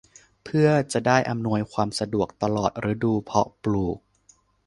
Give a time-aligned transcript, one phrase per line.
[0.43, 3.97] เพื่อจะได้อำนวยความสะดวกตลอดฤดูเพาะปลูก